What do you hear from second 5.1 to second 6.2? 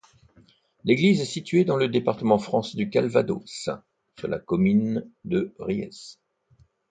de Ryes.